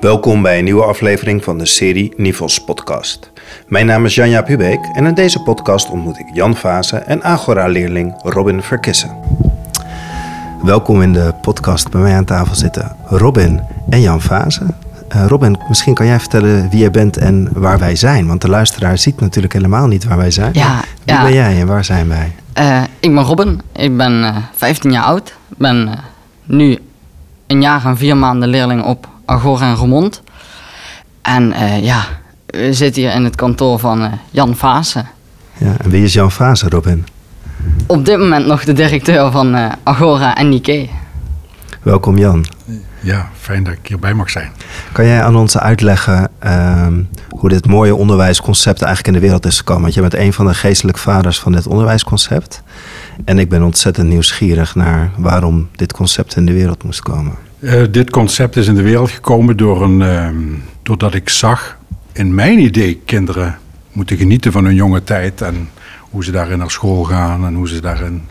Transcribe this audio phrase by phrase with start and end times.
[0.00, 3.32] Welkom bij een nieuwe aflevering van de serie Nivels podcast.
[3.66, 8.14] Mijn naam is Janja Pubeek en in deze podcast ontmoet ik Jan Vase en Agora-leerling
[8.22, 9.16] Robin Verkissen.
[10.62, 11.90] Welkom in de podcast.
[11.90, 14.66] Bij mij aan tafel zitten Robin en Jan Vase.
[15.14, 18.26] Uh, Robin, misschien kan jij vertellen wie jij bent en waar wij zijn.
[18.26, 20.50] Want de luisteraar ziet natuurlijk helemaal niet waar wij zijn.
[20.52, 21.22] Ja, wie ja.
[21.22, 22.32] ben jij en waar zijn wij?
[22.58, 25.28] Uh, ik ben Robin, ik ben uh, 15 jaar oud.
[25.48, 25.98] Ik ben eh,
[26.44, 26.78] nu
[27.46, 30.22] een jaar en vier maanden leerling op Agora en Remond.
[31.22, 32.04] En eh, ja,
[32.46, 35.08] we zitten hier in het kantoor van eh, Jan Vaassen.
[35.58, 37.06] Ja, en wie is Jan Vase, Robin?
[37.86, 40.88] Op dit moment nog de directeur van eh, Agora en Nike.
[41.82, 42.46] Welkom Jan.
[43.00, 44.52] Ja, fijn dat ik hierbij mag zijn.
[44.92, 49.58] Kan jij aan ons uitleggen ehm, hoe dit mooie onderwijsconcept eigenlijk in de wereld is
[49.58, 49.82] gekomen?
[49.82, 52.62] Want je bent een van de geestelijke vaders van dit onderwijsconcept.
[53.24, 57.47] En ik ben ontzettend nieuwsgierig naar waarom dit concept in de wereld moest komen.
[57.60, 60.28] Uh, dit concept is in de wereld gekomen door een, uh,
[60.82, 61.78] doordat ik zag
[62.12, 63.58] in mijn idee kinderen
[63.92, 65.70] moeten genieten van hun jonge tijd en
[66.00, 68.22] hoe ze daarin naar school gaan en hoe ze daarin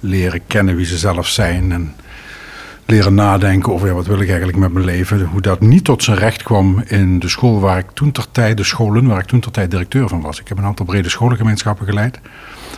[0.00, 1.94] leren kennen wie ze zelf zijn en
[2.84, 5.24] leren nadenken over ja, wat wil ik eigenlijk met mijn leven.
[5.24, 8.56] Hoe dat niet tot zijn recht kwam in de school waar ik toen ter tijd,
[8.56, 10.40] de scholen waar ik toen ter tijd directeur van was.
[10.40, 12.20] Ik heb een aantal brede scholengemeenschappen geleid.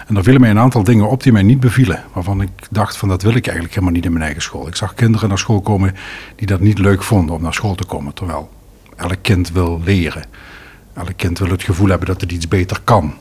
[0.08, 2.02] En daar vielen mij een aantal dingen op die mij niet bevielen.
[2.12, 4.66] Waarvan ik dacht van dat wil ik eigenlijk helemaal niet in mijn eigen school.
[4.66, 5.94] Ik zag kinderen naar school komen
[6.36, 8.14] die dat niet leuk vonden om naar school te komen.
[8.14, 8.50] Terwijl
[8.96, 10.24] elk kind wil leren.
[10.94, 13.14] Elk kind wil het gevoel hebben dat het iets beter kan.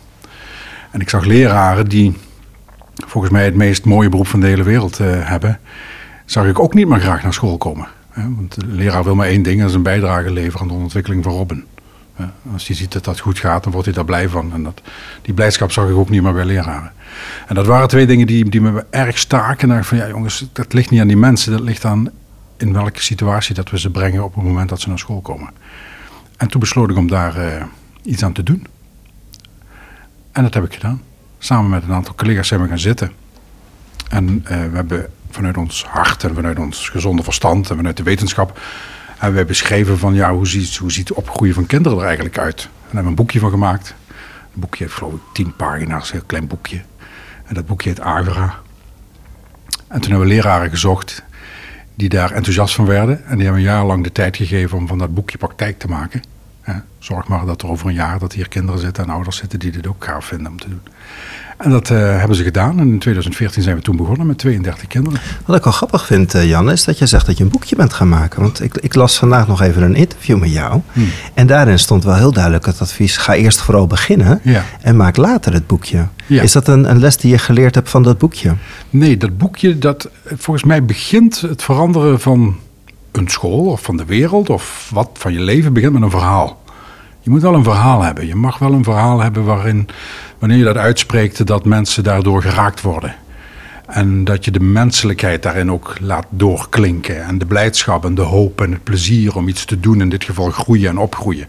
[0.92, 2.14] En ik zag leraren die
[3.08, 5.60] volgens mij het meest mooie beroep van de hele wereld uh, hebben.
[6.26, 7.88] Zag ik ook niet meer graag naar school komen.
[8.14, 11.24] Want de leraar wil maar één ding, dat is een bijdrage leveren aan de ontwikkeling
[11.24, 11.66] van Robin.
[12.54, 14.54] Als hij ziet dat dat goed gaat, dan wordt hij daar blij van.
[14.54, 14.82] En dat,
[15.22, 16.92] die blijdschap zag ik ook niet meer bij leraren.
[17.48, 19.72] En dat waren twee dingen die, die me erg staken.
[19.72, 21.52] En van ja, jongens, dat ligt niet aan die mensen.
[21.52, 22.10] Dat ligt aan
[22.58, 25.50] in welke situatie dat we ze brengen op het moment dat ze naar school komen.
[26.38, 27.64] En toen besloot ik om daar uh,
[28.02, 28.68] iets aan te doen.
[30.32, 31.02] En dat heb ik gedaan.
[31.40, 33.12] Samen met een aantal collega's zijn we gaan zitten.
[34.10, 38.04] En uh, we hebben vanuit ons hart en vanuit ons gezonde verstand en vanuit de
[38.04, 38.60] wetenschap
[39.20, 42.38] en wij beschreven van ja, hoe ziet, hoe ziet het opgroeien van kinderen er eigenlijk
[42.38, 42.62] uit?
[42.62, 43.96] En daar hebben we een boekje van gemaakt.
[44.54, 46.82] Een boekje heeft geloof ik tien pagina's, een heel klein boekje.
[47.46, 48.60] En dat boekje heet Agora.
[49.88, 51.24] En toen hebben we leraren gezocht
[51.96, 53.26] die daar enthousiast van werden.
[53.26, 55.88] En die hebben een jaar lang de tijd gegeven om van dat boekje praktijk te
[55.88, 56.22] maken.
[57.00, 59.72] Zorg maar dat er over een jaar dat hier kinderen zitten en ouders zitten die
[59.72, 60.82] dit ook gaaf vinden om te doen.
[61.58, 62.80] En dat uh, hebben ze gedaan.
[62.80, 65.20] En in 2014 zijn we toen begonnen met 32 kinderen.
[65.46, 67.76] Wat ik wel grappig vind, uh, Jan, is dat je zegt dat je een boekje
[67.76, 68.42] bent gaan maken.
[68.42, 70.82] Want ik, ik las vandaag nog even een interview met jou.
[70.94, 71.10] Hmm.
[71.34, 74.64] En daarin stond wel heel duidelijk het advies: ga eerst vooral beginnen ja.
[74.82, 76.08] en maak later het boekje.
[76.26, 76.42] Ja.
[76.42, 78.54] Is dat een, een, les die je geleerd hebt van dat boekje?
[78.90, 82.56] Nee, dat boekje, dat volgens mij begint het veranderen van
[83.12, 86.62] een school of van de wereld of wat van je leven begint met een verhaal.
[87.20, 88.28] Je moet wel een verhaal hebben.
[88.28, 89.88] Je mag wel een verhaal hebben waarin,
[90.40, 93.16] wanneer je dat uitspreekt, dat mensen daardoor geraakt worden.
[93.88, 97.24] En dat je de menselijkheid daarin ook laat doorklinken.
[97.24, 100.02] En de blijdschap en de hoop en het plezier om iets te doen.
[100.02, 101.48] In dit geval groeien en opgroeien.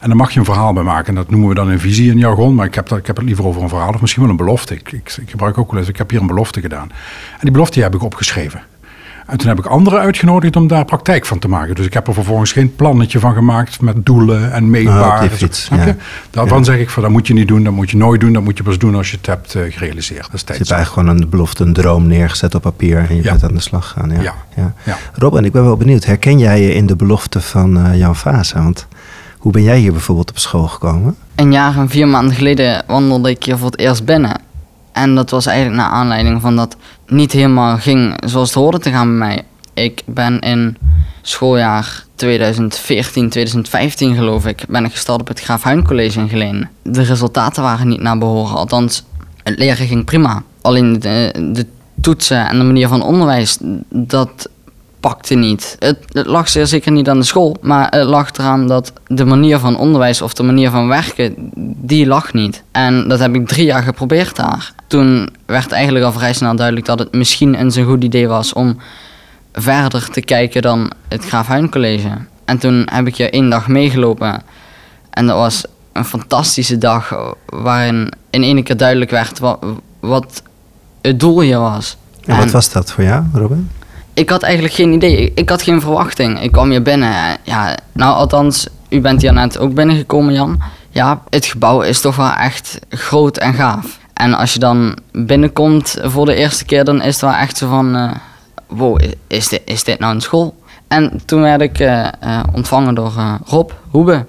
[0.00, 1.08] En daar mag je een verhaal bij maken.
[1.08, 2.54] En dat noemen we dan een visie in jargon.
[2.54, 3.94] Maar ik heb, dat, ik heb het liever over een verhaal.
[3.94, 4.74] Of misschien wel een belofte.
[4.74, 5.88] Ik, ik, ik gebruik ook wel eens.
[5.88, 6.90] Ik heb hier een belofte gedaan.
[7.32, 8.62] En die belofte heb ik opgeschreven.
[9.26, 11.74] En toen heb ik anderen uitgenodigd om daar praktijk van te maken.
[11.74, 15.20] Dus ik heb er vervolgens geen plannetje van gemaakt met doelen en meetbaar.
[15.20, 15.96] Ah, fiets, ja.
[16.30, 16.64] Daarvan ja.
[16.64, 18.56] zeg ik van dat moet je niet doen, dat moet je nooit doen, dat moet
[18.56, 20.30] je pas doen als je het hebt uh, gerealiseerd.
[20.30, 23.22] Dat is je hebt eigenlijk gewoon een belofte, een droom neergezet op papier en je
[23.22, 23.30] ja.
[23.30, 24.10] bent aan de slag gaan.
[24.10, 24.22] Ja.
[24.22, 24.34] Ja.
[24.56, 24.74] Ja.
[24.82, 24.96] Ja.
[25.14, 26.04] Robin, ik ben wel benieuwd.
[26.04, 28.62] Herken jij je in de belofte van uh, Jan Vasa?
[28.62, 28.86] Want
[29.38, 31.16] hoe ben jij hier bijvoorbeeld op school gekomen?
[31.34, 34.40] Een jaar en vier maanden geleden wandelde ik hier voor het eerst binnen.
[34.92, 36.76] En dat was eigenlijk naar aanleiding van dat
[37.06, 39.44] niet helemaal ging zoals het hoorde te gaan bij mij.
[39.84, 40.76] Ik ben in
[41.22, 46.68] schooljaar 2014, 2015 geloof ik, ben ik gestart op het Graaf Huyn College in Geleen.
[46.82, 49.04] De resultaten waren niet naar behoren, althans
[49.42, 50.42] het leren ging prima.
[50.60, 51.66] Alleen de, de
[52.00, 53.58] toetsen en de manier van onderwijs,
[53.90, 54.48] dat
[55.08, 55.76] pakte niet.
[55.78, 59.24] Het, het, lag zeer zeker niet aan de school, maar het lag eraan dat de
[59.24, 61.34] manier van onderwijs of de manier van werken,
[61.76, 62.62] die lag niet.
[62.70, 64.72] En dat heb ik drie jaar geprobeerd daar.
[64.86, 68.52] Toen werd eigenlijk al vrij snel duidelijk dat het misschien eens een goed idee was
[68.52, 68.78] om
[69.52, 72.10] verder te kijken dan het Graaf Huyn College.
[72.44, 74.42] En toen heb ik je één dag meegelopen.
[75.10, 79.58] En dat was een fantastische dag waarin in één keer duidelijk werd wat,
[80.00, 80.42] wat
[81.00, 81.96] het doel hier was.
[82.24, 83.70] En wat was dat voor jou, Robin?
[84.14, 85.32] Ik had eigenlijk geen idee.
[85.34, 86.42] Ik had geen verwachting.
[86.42, 87.36] Ik kwam hier binnen.
[87.42, 90.62] Ja, nou, althans, u bent hier net ook binnengekomen, Jan.
[90.90, 93.98] Ja, het gebouw is toch wel echt groot en gaaf.
[94.12, 97.68] En als je dan binnenkomt voor de eerste keer, dan is het wel echt zo
[97.68, 97.96] van...
[97.96, 98.10] Uh,
[98.66, 100.54] wow, is dit, is dit nou een school?
[100.88, 103.12] En toen werd ik eh, eh, ontvangen door
[103.44, 104.26] Rob Hoebe,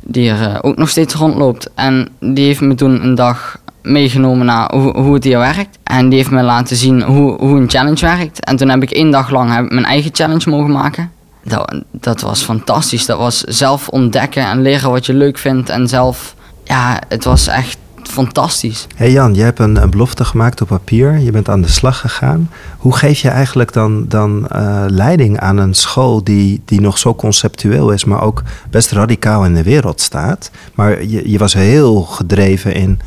[0.00, 1.70] die er ook nog steeds rondloopt.
[1.74, 5.78] En die heeft me toen een dag meegenomen naar hoe, hoe het hier werkt.
[5.82, 8.44] En die heeft me laten zien hoe, hoe een challenge werkt.
[8.44, 11.10] En toen heb ik één dag lang mijn eigen challenge mogen maken.
[11.44, 13.06] Dat, dat was fantastisch.
[13.06, 15.68] Dat was zelf ontdekken en leren wat je leuk vindt.
[15.68, 16.34] En zelf,
[16.64, 18.86] ja, het was echt fantastisch.
[18.96, 21.18] Hey Jan, je hebt een, een belofte gemaakt op papier.
[21.18, 22.50] Je bent aan de slag gegaan.
[22.78, 27.14] Hoe geef je eigenlijk dan, dan eh, leiding aan een school die, die nog zo
[27.14, 30.50] conceptueel is, maar ook best radicaal in de wereld staat?
[30.74, 33.00] Maar je, je was heel gedreven in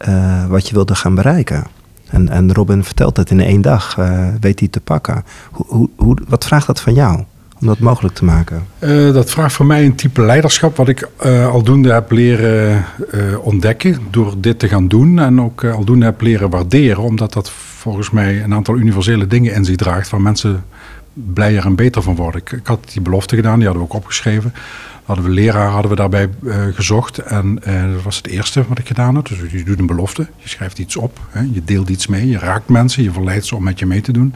[0.00, 1.64] eh, wat je wilde gaan bereiken.
[2.10, 5.24] En, en Robin vertelt het in één dag, eh, weet hij te pakken.
[5.50, 7.24] Hoe, hoe, wat vraagt dat van jou
[7.60, 8.66] om dat mogelijk te maken?
[8.78, 11.08] Eh, dat vraagt voor mij een type leiderschap wat ik
[11.52, 12.84] aldoende heb leren
[13.42, 15.18] ontdekken door dit te gaan doen.
[15.18, 19.64] En ook aldoende heb leren waarderen, omdat dat volgens mij een aantal universele dingen in
[19.64, 20.64] zich draagt waar mensen
[21.12, 22.40] blijer en beter van worden.
[22.40, 24.52] Ik, ik had die belofte gedaan, die hadden we ook opgeschreven.
[25.10, 28.78] Hadden we leraar hadden we daarbij eh, gezocht en eh, dat was het eerste wat
[28.78, 29.26] ik gedaan had.
[29.26, 32.38] Dus je doet een belofte, je schrijft iets op, hè, je deelt iets mee, je
[32.38, 34.34] raakt mensen, je verleidt ze om met je mee te doen.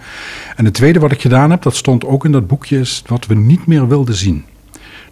[0.56, 3.26] En het tweede wat ik gedaan heb, dat stond ook in dat boekje, is wat
[3.26, 4.44] we niet meer wilden zien.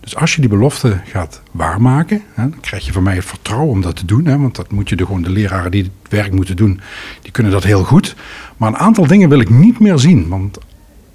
[0.00, 3.70] Dus als je die belofte gaat waarmaken, hè, dan krijg je van mij het vertrouwen
[3.70, 4.26] om dat te doen.
[4.26, 6.80] Hè, want dat moet je de, gewoon de leraren die het werk moeten doen,
[7.22, 8.16] die kunnen dat heel goed.
[8.56, 10.28] Maar een aantal dingen wil ik niet meer zien.
[10.28, 10.58] Want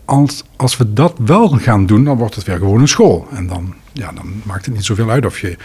[0.07, 3.27] als, als we dat wel gaan doen, dan wordt het weer gewoon een school.
[3.31, 5.57] En dan, ja, dan maakt het niet zoveel uit of je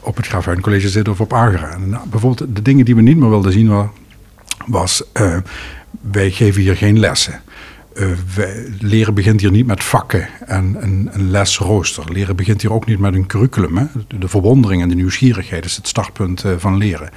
[0.00, 1.70] op het Graafhuidencollege zit of op Agera.
[1.70, 3.90] En, nou, bijvoorbeeld de dingen die we niet meer wilden zien wa-
[4.66, 5.02] was...
[5.12, 5.36] eh,
[6.00, 7.40] wij geven hier geen lessen.
[7.94, 8.06] Eh,
[8.78, 12.12] leren begint hier niet met vakken en een, een lesrooster.
[12.12, 13.76] Leren begint hier ook niet met een curriculum.
[13.76, 13.84] Hè.
[14.08, 17.10] De, de verwondering en de nieuwsgierigheid is het startpunt eh, van leren.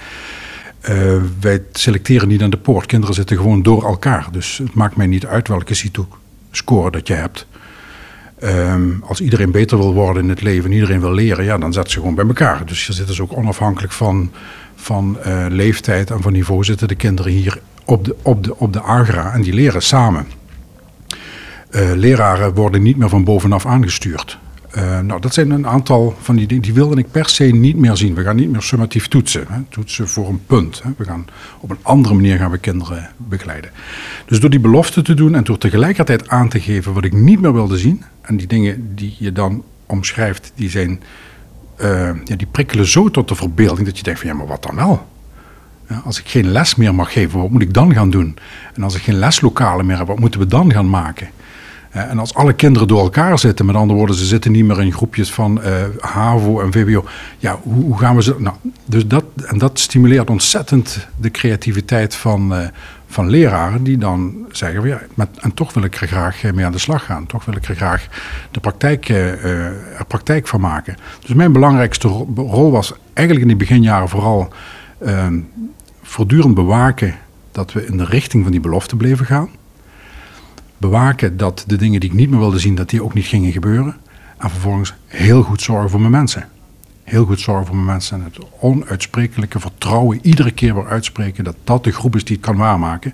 [1.40, 2.86] Wij selecteren niet aan de poort.
[2.86, 4.28] Kinderen zitten gewoon door elkaar.
[4.32, 5.74] Dus het maakt mij niet uit welke
[6.54, 7.48] CITO-score dat je hebt.
[8.40, 11.74] Ehm, als iedereen beter wil worden in het leven en iedereen wil leren, ja, dan
[11.74, 12.66] zetten ze gewoon bij elkaar.
[12.66, 14.32] Dus je zitten ze ook onafhankelijk van,
[14.76, 18.74] van eh, leeftijd en van niveau zitten de kinderen hier op de, op, de, op
[18.74, 20.28] de agra en die leren samen.
[21.70, 24.40] Eh, leraren worden niet meer van bovenaf aangestuurd.
[24.74, 27.78] Eh, nou, dat zijn een aantal van die dingen die wilde ik per se niet
[27.78, 28.14] meer zien.
[28.14, 29.46] We gaan niet meer summatief toetsen.
[29.50, 29.62] Hè.
[29.70, 30.84] Toetsen voor een punt.
[30.84, 30.90] Hè.
[30.98, 31.26] We gaan
[31.60, 33.72] op een andere manier gaan we kinderen begeleiden.
[34.26, 37.42] Dus door die belofte te doen en door tegelijkertijd aan te geven wat ik niet
[37.42, 38.04] meer wilde zien.
[38.22, 41.04] En die dingen die je dan omschrijft, die zijn,
[41.76, 44.64] eh, ja, die prikkelen zo tot de verbeelding dat je denkt van ja, maar wat
[44.64, 45.08] dan wel?
[45.90, 48.38] Ja, als ik geen les meer mag geven, wat moet ik dan gaan doen?
[48.74, 51.28] En als ik geen leslokalen meer heb, wat moeten we dan gaan maken?
[51.94, 54.82] Eh, En als alle kinderen door elkaar zitten, met andere woorden, ze zitten niet meer
[54.82, 57.06] in groepjes van eh, HAVO en VWO.
[57.38, 58.36] Ja, hoe, hoe gaan we ze.
[58.38, 58.56] Nou,
[58.86, 62.68] dus dat, en dat stimuleert ontzettend de creativiteit van, eh,
[63.08, 65.02] van leraren, die dan zeggen: ja,
[65.40, 67.26] en toch wil ik er graag eh, mee aan de slag gaan.
[67.26, 68.08] Toch wil ik er graag
[68.52, 69.66] de praktijk, eh, eh,
[70.00, 70.96] er praktijk van maken.
[71.26, 74.48] Dus mijn belangrijkste ro- rol was eigenlijk in die beginjaren vooral
[74.98, 75.28] eh,
[76.02, 77.16] voortdurend bewaken
[77.52, 79.50] dat we in de richting van die belofte bleven gaan
[80.90, 83.52] bewaken dat de dingen die ik niet meer wilde zien, dat die ook niet gingen
[83.52, 83.96] gebeuren.
[84.38, 86.50] En vervolgens heel goed zorgen voor mijn mensen.
[87.04, 88.18] Heel goed zorgen voor mijn mensen.
[88.18, 92.46] En het onuitsprekelijke vertrouwen iedere keer weer uitspreken dat dat de groep is die het
[92.46, 93.14] kan waarmaken.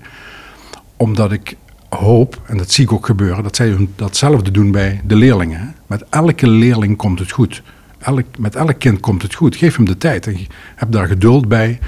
[0.96, 1.56] Omdat ik
[1.88, 5.74] hoop, en dat zie ik ook gebeuren, dat zij datzelfde doen bij de leerlingen.
[5.86, 7.62] Met elke leerling komt het goed.
[7.98, 9.56] Elk, met elk kind komt het goed.
[9.56, 10.36] Geef hem de tijd en
[10.74, 11.78] heb daar geduld bij.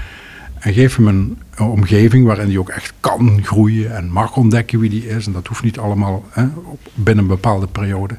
[0.62, 4.90] En geef hem een, omgeving waarin hij ook echt kan groeien en mag ontdekken wie
[4.90, 5.26] die is.
[5.26, 6.47] En dat hoeft niet allemaal hè,
[6.95, 8.16] binnen een bepaalde periode.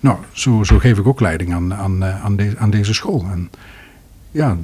[0.00, 3.26] Nou, zo, zo geef ik ook leiding aan, aan, eh, aan, aan deze school.
[3.32, 3.50] En
[4.30, 4.56] ja,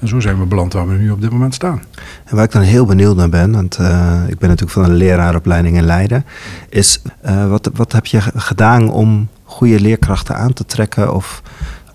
[0.00, 1.82] en zo zijn we beland waar we nu op dit moment staan.
[2.24, 4.96] En waar ik dan heel benieuwd naar ben, want eh, ik ben natuurlijk van een
[4.96, 6.24] leraaropleiding in Leiden,
[6.68, 11.42] is eh, wat, wat heb je gedaan om goede leerkrachten aan te trekken of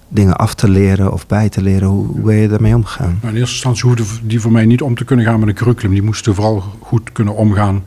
[0.10, 1.88] dingen af te leren of bij te leren?
[1.88, 3.18] Hoe, hoe ben je daarmee omgegaan?
[3.22, 5.56] Nou, in eerste instantie hoefde die voor mij niet om te kunnen gaan met een
[5.56, 5.92] curriculum.
[5.92, 7.84] Die moesten vooral goed kunnen omgaan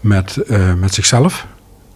[0.00, 1.46] met, eh, met zichzelf.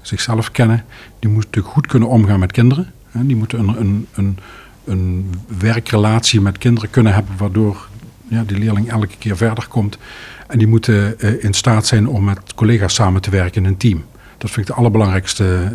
[0.00, 0.84] Zichzelf kennen.
[1.18, 2.92] Die moeten goed kunnen omgaan met kinderen.
[3.12, 4.38] Die moeten een, een, een,
[4.84, 7.88] een werkrelatie met kinderen kunnen hebben, waardoor
[8.28, 9.98] ja, die leerling elke keer verder komt.
[10.46, 13.76] En die moeten eh, in staat zijn om met collega's samen te werken in een
[13.76, 14.04] team.
[14.38, 15.73] Dat vind ik de allerbelangrijkste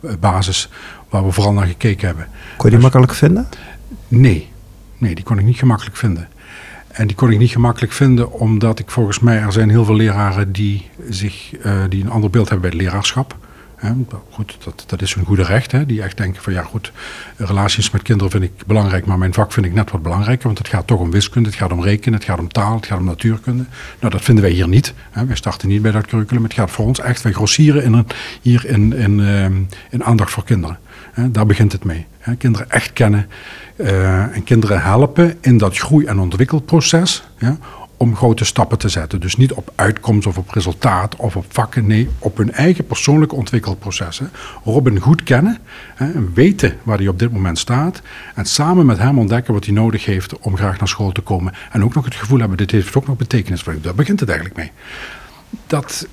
[0.00, 0.68] eh, basis
[1.08, 2.26] waar we vooral naar gekeken hebben.
[2.56, 3.48] Kon je die makkelijk vinden?
[4.08, 4.48] Nee,
[4.98, 6.28] nee, die kon ik niet gemakkelijk vinden.
[6.88, 9.96] En die kon ik niet gemakkelijk vinden omdat ik volgens mij, er zijn heel veel
[9.96, 13.36] leraren die, zich, eh, die een ander beeld hebben bij het leraarschap.
[14.30, 15.72] Goed, dat, dat is hun goede recht.
[15.72, 15.86] Hè.
[15.86, 16.92] Die echt denken van ja goed,
[17.36, 20.46] relaties met kinderen vind ik belangrijk, maar mijn vak vind ik net wat belangrijker.
[20.46, 22.86] Want het gaat toch om wiskunde, het gaat om rekenen, het gaat om taal, het
[22.86, 23.64] gaat om natuurkunde.
[24.00, 24.94] Nou, dat vinden wij hier niet.
[25.10, 25.26] Hè.
[25.26, 26.42] Wij starten niet bij dat curriculum.
[26.42, 28.06] Het gaat voor ons echt, wij grossieren in
[28.40, 30.78] hier in, in, ehm, in aandacht voor kinderen.
[31.30, 32.06] Daar begint het mee.
[32.38, 33.28] Kinderen echt kennen
[33.76, 37.24] eh, en kinderen helpen in dat groei- en ontwikkelproces.
[37.96, 39.20] Om grote stappen te zetten.
[39.20, 41.86] Dus niet op uitkomst of op resultaat of op vakken.
[41.86, 44.30] Nee, op hun eigen persoonlijke ontwikkelprocessen.
[44.64, 45.58] Robin goed kennen
[45.94, 48.02] hè, en weten waar hij op dit moment staat.
[48.34, 51.54] En samen met hem ontdekken wat hij nodig heeft om graag naar school te komen.
[51.70, 54.28] En ook nog het gevoel hebben, dit heeft ook nog betekenis voor Daar begint het
[54.28, 54.72] eigenlijk mee.
[55.66, 56.06] Dat,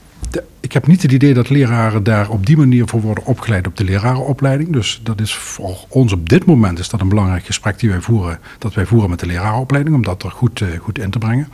[0.60, 3.78] ik heb niet het idee dat leraren daar op die manier voor worden opgeleid op
[3.78, 4.74] de lerarenopleiding.
[4.74, 8.02] Dus dat is voor ons op dit moment is dat een belangrijk gesprek die wij
[8.02, 11.18] voeren, dat wij voeren met de lerarenopleiding, om dat er goed, uh, goed in te
[11.18, 11.48] brengen.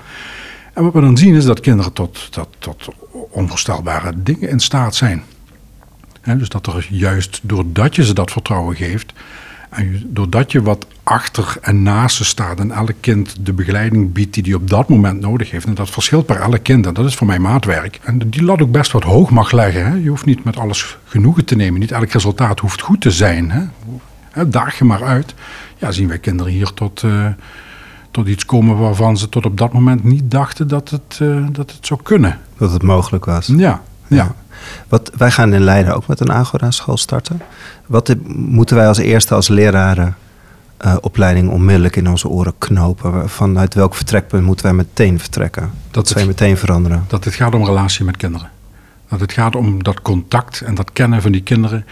[0.74, 2.88] En wat we dan zien is dat kinderen tot, tot, tot
[3.30, 5.24] onvoorstelbare dingen in staat zijn.
[6.24, 9.14] Dus dat er juist doordat je ze dat vertrouwen geeft,
[9.70, 14.34] en doordat je wat achter en naast ze staat en elk kind de begeleiding biedt
[14.34, 15.66] die hij op dat moment nodig heeft.
[15.66, 18.00] En dat verschilt per elk kind en dat is voor mij maatwerk.
[18.04, 19.86] En die lat ook best wat hoog mag leggen.
[19.86, 19.96] Hè.
[19.96, 21.80] Je hoeft niet met alles genoegen te nemen.
[21.80, 23.52] Niet elk resultaat hoeft goed te zijn.
[23.52, 24.50] Hè.
[24.50, 25.34] Daag je maar uit.
[25.78, 27.28] Ja, zien wij kinderen hier tot, uh,
[28.12, 31.72] tot iets komen waarvan ze tot op dat moment niet dachten dat het, uh, dat
[31.72, 32.40] het zou kunnen.
[32.58, 33.48] Dat het mogelijk was.
[33.56, 34.36] Ja, ja.
[34.88, 37.42] Wat, wij gaan in Leiden ook met een Agora-school starten.
[37.86, 40.16] Wat moeten wij als eerste als leraren
[40.86, 43.30] uh, opleiding onmiddellijk in onze oren knopen?
[43.30, 45.72] Vanuit welk vertrekpunt moeten wij meteen vertrekken?
[45.92, 47.06] Dat wij meteen veranderen?
[47.08, 48.50] Dat het gaat om relatie met kinderen.
[49.10, 51.86] Dat het gaat om dat contact en dat kennen van die kinderen.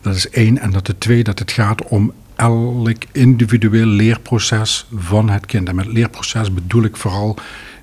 [0.00, 0.58] Dat is één.
[0.58, 5.68] En dat de twee, dat het gaat om elk individueel leerproces van het kind.
[5.68, 7.36] En met leerproces bedoel ik vooral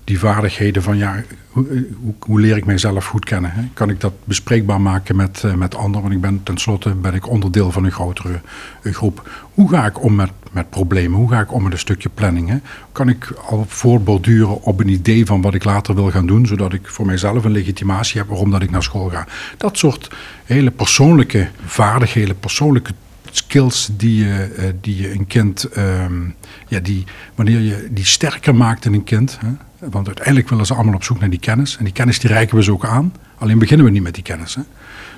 [0.05, 3.51] die vaardigheden van ja, hoe, hoe, hoe, leer ik mijzelf goed kennen?
[3.51, 3.61] Hè?
[3.73, 6.01] Kan ik dat bespreekbaar maken met, uh, met anderen?
[6.01, 8.41] Want ik ben tenslotte ben ik onderdeel van een grotere
[8.81, 9.29] uh, groep.
[9.53, 11.19] Hoe ga ik om met, met problemen?
[11.19, 12.49] Hoe ga ik om met een stukje planning?
[12.49, 12.57] Hè?
[12.91, 16.73] Kan ik al voortborduren op een idee van wat ik later wil gaan doen, zodat
[16.73, 19.27] ik voor mijzelf een legitimatie heb waarom dat ik naar school ga?
[19.57, 22.91] Dat soort hele persoonlijke vaardigheden, persoonlijke
[23.31, 26.35] skills die je, die je een kind, um,
[26.67, 27.03] ja, die,
[27.35, 29.37] wanneer je die sterker maakt in een kind.
[29.41, 29.49] Hè?
[29.89, 31.77] Want uiteindelijk willen ze allemaal op zoek naar die kennis.
[31.77, 33.13] En die kennis die reiken we ze ook aan.
[33.37, 34.55] Alleen beginnen we niet met die kennis.
[34.55, 34.61] Hè?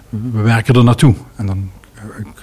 [0.10, 1.16] We werken er naartoe.
[1.36, 1.72] En dan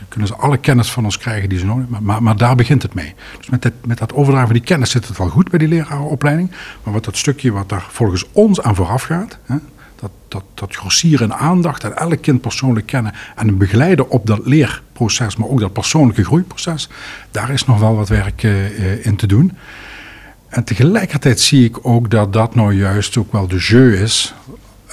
[0.09, 2.03] kunnen ze alle kennis van ons krijgen die ze nodig hebben.
[2.03, 3.15] Maar, maar, daar begint het mee.
[3.39, 5.69] Dus met, het, met dat overdragen van die kennis zit het wel goed bij die
[5.69, 6.51] lerarenopleiding.
[6.83, 9.39] Maar wat dat stukje wat daar volgens ons aan vooraf gaat...
[9.45, 9.57] Hè,
[10.01, 13.13] dat, dat, dat en aandacht en elk kind persoonlijk kennen...
[13.37, 16.89] en begeleiden op dat leerproces, maar ook dat persoonlijke groeiproces...
[17.31, 19.53] daar is nog wel wat werk uh, in te doen.
[20.55, 24.35] En tegelijkertijd zie ik ook dat dat nou juist ook wel de jeu is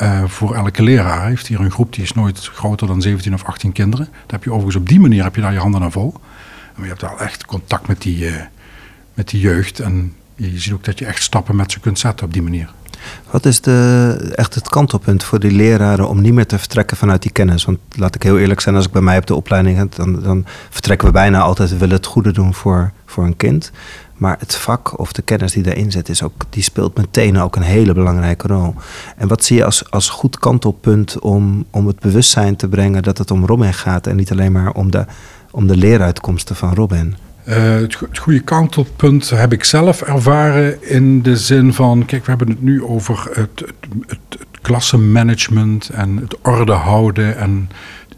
[0.01, 1.27] uh, voor elke leraar.
[1.27, 4.05] Heeft hier een groep die is nooit groter dan 17 of 18 kinderen.
[4.05, 6.13] Daar heb je overigens op die manier heb je daar je handen aan vol.
[6.75, 8.35] En je hebt wel echt contact met die, uh,
[9.13, 9.79] met die jeugd.
[9.79, 12.69] En je ziet ook dat je echt stappen met ze kunt zetten op die manier.
[13.31, 17.21] Wat is de, echt het kantelpunt voor die leraren om niet meer te vertrekken vanuit
[17.21, 17.65] die kennis?
[17.65, 20.21] Want laat ik heel eerlijk zijn, als ik bij mij op de opleiding heb, dan,
[20.21, 23.71] dan vertrekken we bijna altijd, we willen het goede doen voor, voor een kind.
[24.21, 27.55] Maar het vak of de kennis die daarin zit, is ook, die speelt meteen ook
[27.55, 28.75] een hele belangrijke rol.
[29.17, 33.17] En wat zie je als, als goed kantelpunt om, om het bewustzijn te brengen dat
[33.17, 35.05] het om Robin gaat en niet alleen maar om de,
[35.51, 37.15] om de leeruitkomsten van Robin?
[37.43, 42.49] Het, het, goede kantelpunt heb ik zelf ervaren in de zin van, kijk, we hebben
[42.49, 43.73] het nu over het, het,
[44.07, 47.37] het, het klassenmanagement en het orde houden.
[47.37, 47.69] En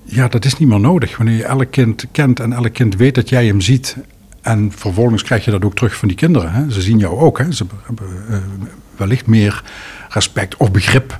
[0.04, 1.18] ja, dat is niet meer nodig.
[1.18, 3.98] Wanneer je elk kind kent en elk kind weet dat jij hem ziet
[4.44, 6.52] en vervolgens krijg je dat ook terug van die kinderen.
[6.52, 6.72] Hè?
[6.72, 7.38] Ze zien jou ook.
[7.38, 7.52] Hè?
[7.52, 8.38] Ze hebben uh,
[8.96, 9.64] wellicht meer
[10.10, 11.20] respect of begrip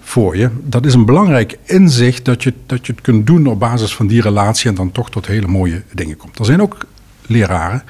[0.00, 0.50] voor je.
[0.64, 4.06] Dat is een belangrijk inzicht dat je, dat je het kunt doen op basis van
[4.06, 6.38] die relatie en dan toch tot hele mooie dingen komt.
[6.38, 6.86] Er zijn ook
[7.26, 7.82] leraren,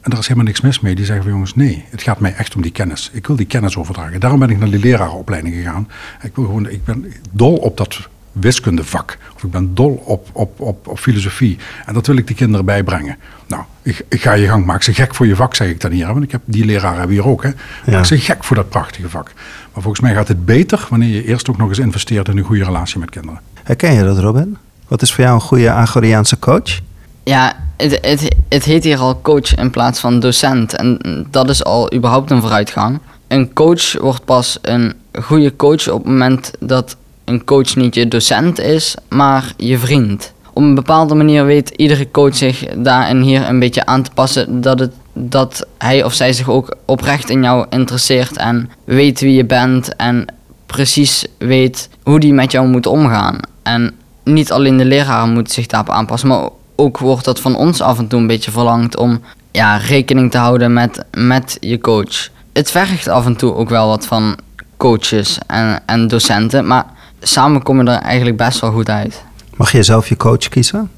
[0.00, 2.34] en daar is helemaal niks mis mee, die zeggen van jongens, nee, het gaat mij
[2.34, 3.10] echt om die kennis.
[3.12, 4.20] Ik wil die kennis overdragen.
[4.20, 5.88] Daarom ben ik naar die lerarenopleiding gegaan.
[6.22, 8.08] Ik, wil gewoon, ik ben dol op dat
[8.40, 9.18] wiskundevak.
[9.34, 11.58] Of ik ben dol op, op, op, op filosofie.
[11.86, 13.16] En dat wil ik die kinderen bijbrengen.
[13.46, 14.64] Nou, ik, ik ga je gang.
[14.64, 16.06] Maak ze gek voor je vak, zeg ik dan hier.
[16.06, 17.42] Want ik heb die leraren hebben hier ook.
[17.42, 17.48] Hè.
[17.48, 18.04] Maak ja.
[18.04, 19.32] ze gek voor dat prachtige vak.
[19.72, 22.44] Maar volgens mij gaat het beter wanneer je eerst ook nog eens investeert in een
[22.44, 23.40] goede relatie met kinderen.
[23.62, 24.56] Herken je dat, Robin?
[24.88, 26.80] Wat is voor jou een goede Agoriaanse coach?
[27.24, 30.76] Ja, het, het, het heet hier al coach in plaats van docent.
[30.76, 32.98] En dat is al überhaupt een vooruitgang.
[33.28, 38.08] Een coach wordt pas een goede coach op het moment dat een coach niet je
[38.08, 40.32] docent is, maar je vriend.
[40.52, 44.10] Op een bepaalde manier weet iedere coach zich daar en hier een beetje aan te
[44.14, 49.20] passen dat, het, dat hij of zij zich ook oprecht in jou interesseert en weet
[49.20, 50.26] wie je bent en
[50.66, 53.38] precies weet hoe die met jou moet omgaan.
[53.62, 57.80] En niet alleen de leraren moeten zich daarop aanpassen, maar ook wordt dat van ons
[57.80, 62.28] af en toe een beetje verlangd om ja, rekening te houden met, met je coach.
[62.52, 64.36] Het vergt af en toe ook wel wat van
[64.76, 66.86] coaches en, en docenten, maar
[67.20, 69.24] samen kom je er eigenlijk best wel goed uit.
[69.56, 70.90] Mag je zelf je coach kiezen?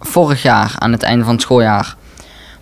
[0.00, 1.96] Vorig jaar, aan het einde van het schooljaar,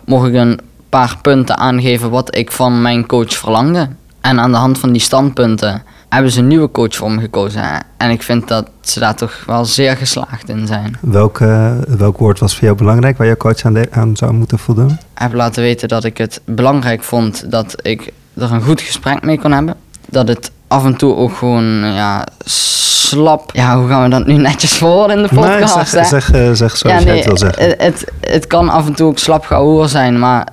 [0.05, 3.89] mocht ik een paar punten aangeven wat ik van mijn coach verlangde.
[4.21, 7.83] En aan de hand van die standpunten hebben ze een nieuwe coach voor me gekozen.
[7.97, 10.97] En ik vind dat ze daar toch wel zeer geslaagd in zijn.
[11.01, 14.33] Welk, uh, welk woord was voor jou belangrijk waar je coach aan, de, aan zou
[14.33, 14.89] moeten voldoen?
[14.89, 19.23] Ik heb laten weten dat ik het belangrijk vond dat ik er een goed gesprek
[19.23, 19.75] mee kon hebben.
[20.09, 23.49] Dat het af en toe ook gewoon ja, slap.
[23.53, 25.75] Ja, hoe gaan we dat nu netjes voor in de podcast?
[25.75, 27.63] Nee, zeg, zeg, uh, zeg zoals ja, nee, het wil zeggen.
[27.63, 30.47] Het, het, het, kan af en toe ook slap gehoor zijn, maar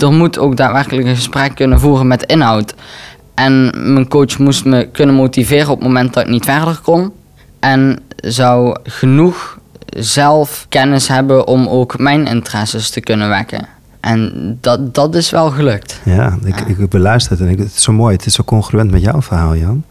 [0.00, 2.74] er moet ook daadwerkelijk een gesprek kunnen voeren met inhoud.
[3.34, 7.12] En mijn coach moest me kunnen motiveren op het moment dat ik niet verder kon.
[7.60, 13.66] En zou genoeg zelf kennis hebben om ook mijn interesses te kunnen wekken.
[14.00, 16.00] En dat, dat is wel gelukt.
[16.04, 16.66] Ja, ik, ja.
[16.66, 18.16] ik beluister het en ik, het is zo mooi.
[18.16, 19.84] Het is zo congruent met jouw verhaal, Jan.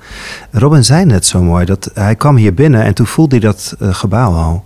[0.52, 3.76] Robin zei net zo mooi dat hij kwam hier binnen en toen voelde hij dat
[3.82, 4.64] uh, gebouw al.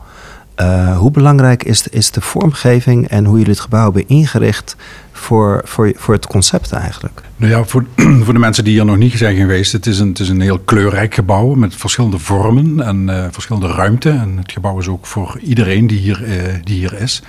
[0.61, 4.75] Uh, hoe belangrijk is, is de vormgeving en hoe jullie het gebouw hebben ingericht
[5.11, 7.21] voor, voor, voor het concept eigenlijk?
[7.35, 7.85] Nou ja, voor,
[8.23, 10.41] voor de mensen die hier nog niet zijn geweest, het is een, het is een
[10.41, 14.09] heel kleurrijk gebouw met verschillende vormen en uh, verschillende ruimte.
[14.09, 17.21] En het gebouw is ook voor iedereen die hier, uh, die hier is.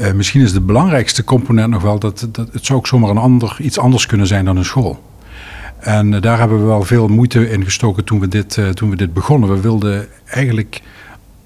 [0.00, 3.16] Uh, misschien is de belangrijkste component nog wel dat, dat het zou ook zomaar een
[3.16, 5.02] ander, iets anders kunnen zijn dan een school.
[5.78, 9.12] En daar hebben we wel veel moeite in gestoken toen we dit, toen we dit
[9.12, 9.48] begonnen.
[9.48, 10.82] We wilden eigenlijk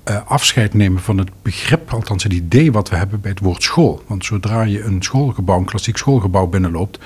[0.08, 3.62] uh, afscheid nemen van het begrip, althans het idee wat we hebben bij het woord
[3.62, 4.02] school.
[4.06, 6.98] Want zodra je een schoolgebouw, een klassiek schoolgebouw binnenloopt,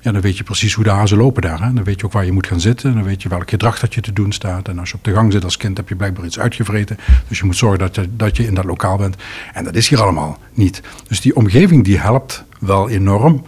[0.00, 1.62] ja, dan weet je precies hoe de hazen lopen daar.
[1.62, 1.72] Hè?
[1.72, 3.94] Dan weet je ook waar je moet gaan zitten, dan weet je welk gedrag dat
[3.94, 4.68] je te doen staat.
[4.68, 6.98] En als je op de gang zit als kind heb je blijkbaar iets uitgevreten.
[7.28, 9.16] Dus je moet zorgen dat je, dat je in dat lokaal bent.
[9.52, 10.82] En dat is hier allemaal niet.
[11.08, 13.44] Dus die omgeving die helpt wel enorm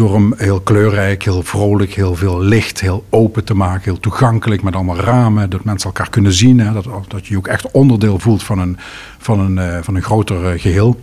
[0.00, 4.62] door hem heel kleurrijk, heel vrolijk, heel veel licht, heel open te maken, heel toegankelijk
[4.62, 8.18] met allemaal ramen, dat mensen elkaar kunnen zien, hè, dat, dat je ook echt onderdeel
[8.18, 8.76] voelt van een,
[9.18, 11.00] van een, uh, van een groter uh, geheel.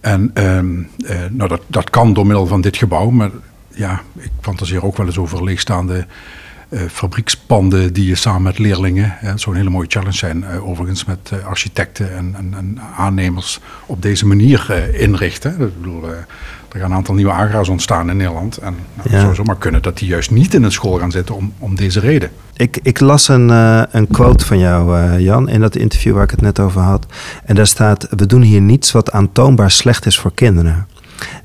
[0.00, 0.60] En uh,
[1.30, 3.30] nou, dat, dat kan door middel van dit gebouw, maar
[3.68, 6.06] ja, ik fantaseer ook wel eens over leegstaande
[6.90, 11.46] fabriekspanden die je samen met leerlingen, zo'n hele mooie challenge zijn, uh, overigens met uh,
[11.46, 15.52] architecten en, en, en, aannemers op deze manier inrichten.
[15.60, 16.04] Ik bedoel,
[16.76, 18.56] er gaan een aantal nieuwe agra's ontstaan in Nederland.
[18.56, 19.10] En nou, ja.
[19.10, 21.76] het zou zomaar kunnen dat die juist niet in een school gaan zitten om, om
[21.76, 22.30] deze reden.
[22.56, 26.24] Ik, ik las een, uh, een quote van jou, uh, Jan, in dat interview waar
[26.24, 27.06] ik het net over had.
[27.44, 30.86] En daar staat: We doen hier niets wat aantoonbaar slecht is voor kinderen.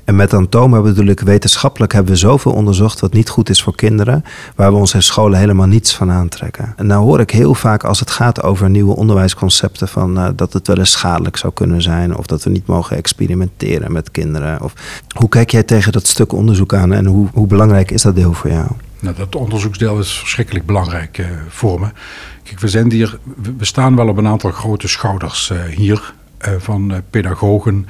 [0.04, 3.76] En met aantomen bedoel ik wetenschappelijk hebben we zoveel onderzocht wat niet goed is voor
[3.76, 4.24] kinderen,
[4.56, 6.72] waar we onze scholen helemaal niets van aantrekken.
[6.76, 10.52] En nou hoor ik heel vaak als het gaat over nieuwe onderwijsconcepten van uh, dat
[10.52, 14.62] het wel eens schadelijk zou kunnen zijn of dat we niet mogen experimenteren met kinderen.
[14.62, 14.72] Of,
[15.16, 18.32] hoe kijk jij tegen dat stuk onderzoek aan en hoe, hoe belangrijk is dat deel
[18.32, 18.66] voor jou?
[19.00, 21.86] Nou, dat onderzoeksdeel is verschrikkelijk belangrijk uh, voor me.
[22.42, 23.18] Kijk, we, zijn hier,
[23.58, 26.12] we staan wel op een aantal grote schouders uh, hier
[26.58, 27.86] van pedagogen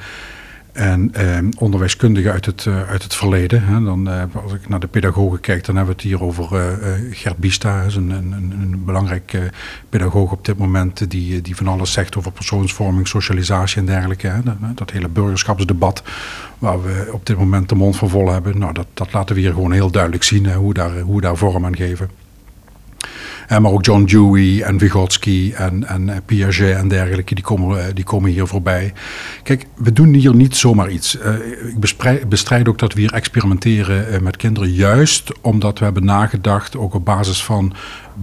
[0.73, 3.63] en eh, onderwijskundigen uit het, uh, uit het verleden.
[3.63, 3.83] Hè.
[3.83, 6.93] Dan, uh, als ik naar de pedagogen kijk, dan hebben we het hier over uh,
[7.11, 8.31] Gert Bista, is een, een,
[8.61, 9.37] een belangrijk
[9.89, 14.27] pedagoog op dit moment, die, die van alles zegt over persoonsvorming, socialisatie en dergelijke.
[14.27, 14.43] Hè.
[14.43, 16.03] Dat, dat, hele burgerschapsdebat
[16.59, 19.41] waar we op dit moment de mond van vol hebben, nou, dat, dat laten we
[19.41, 22.22] hier gewoon heel duidelijk zien, hè, hoe, daar, hoe we daar vorm aan geven.
[23.53, 27.77] Uh, maar ook John Dewey en Vygotsky en, en uh, Piaget en dergelijke, die komen,
[27.77, 28.93] uh, die komen hier voorbij.
[29.43, 31.17] Kijk, we doen hier niet zomaar iets.
[31.67, 36.77] ik bestrijd, bestrijd ook dat we hier experimenteren met kinderen, juist omdat we hebben nagedacht,
[36.77, 37.73] ook op basis van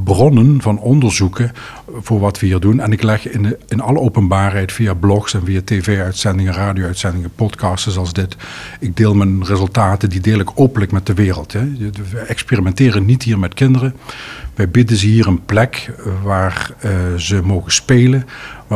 [0.05, 1.53] bronnen van onderzoeken
[2.01, 2.81] voor wat we hier doen.
[2.81, 7.97] En ik leg in, de, in alle openbaarheid via blogs en via tv-uitzendingen, radio-uitzendingen, podcasts
[7.97, 8.37] als dit.
[8.81, 11.53] Ik deel mijn resultaten, die deel ik openlijk met de wereld.
[11.53, 11.67] Hè.
[12.11, 13.95] We experimenteren niet hier met kinderen.
[14.61, 15.91] Wij bieden ze hier een plek
[16.23, 18.27] waar uh, ze mogen spelen,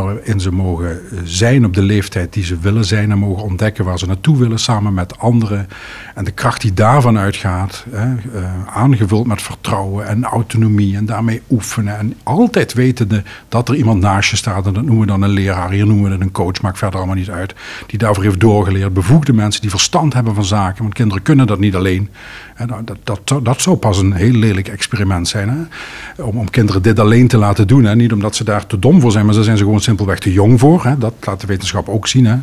[0.03, 3.99] waarin ze mogen zijn op de leeftijd die ze willen zijn en mogen ontdekken waar
[3.99, 5.69] ze naartoe willen samen met anderen.
[6.15, 11.43] En de kracht die daarvan uitgaat, hè, uh, aangevuld met vertrouwen en autonomie en daarmee
[11.51, 11.99] oefenen.
[11.99, 15.31] En altijd wetende dat er iemand naast je staat, en dat noemen we dan een
[15.31, 17.55] leraar, hier noemen we het een coach, maakt verder allemaal niet uit,
[17.87, 18.95] die daarvoor heeft doorgeleerd.
[18.95, 22.09] Bevoegde mensen die verstand hebben van zaken, want kinderen kunnen dat niet alleen.
[22.55, 25.49] En nou, dat, dat, dat zou pas een heel lelijk experiment zijn.
[25.49, 26.23] Hè?
[26.23, 27.85] Om, om kinderen dit alleen te laten doen.
[27.85, 27.97] Hè?
[27.97, 30.33] Niet omdat ze daar te dom voor zijn, maar ze zijn ze gewoon simpelweg te
[30.33, 30.85] jong voor.
[30.85, 30.99] Hè?
[30.99, 32.27] Dat laat de wetenschap ook zien.
[32.27, 32.37] Hè?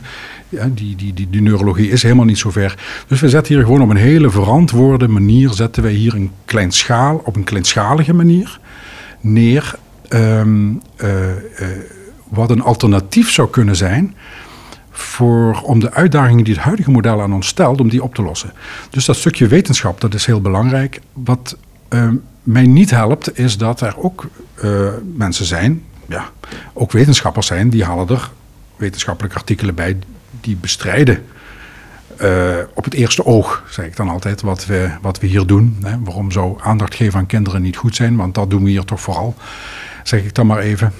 [0.49, 2.77] Ja, die, die, die, neurologie is helemaal niet zo ver.
[3.08, 5.49] Dus we zetten hier gewoon op een hele verantwoorde manier...
[5.49, 8.60] zetten wij hier een kleinschaal, op een kleinschalige manier
[9.21, 9.75] neer...
[10.08, 11.38] ehm, eh, eh,
[12.30, 14.15] wat een alternatief zou kunnen zijn
[14.91, 18.21] voor, om de uitdagingen die het huidige model aan ons stelt, om die op te
[18.21, 18.54] lossen.
[18.89, 21.01] Dus dat stukje wetenschap, dat is heel belangrijk.
[21.13, 24.69] Wat ehm, mij niet helpt, is dat er ook eh,
[25.15, 26.30] mensen zijn, ja,
[26.74, 28.32] ook wetenschappers zijn, die halen er
[28.76, 29.97] wetenschappelijke artikelen bij
[30.41, 31.24] die bestrijden
[32.17, 35.78] eh, op het eerste oog, zeg ik dan altijd, wat we, wat we hier doen.
[35.82, 36.00] Hè.
[36.04, 38.15] Waarom zou aandacht geven aan kinderen niet goed zijn?
[38.15, 39.36] Want dat doen we hier toch vooral,
[40.04, 40.93] zeg ik dan maar even.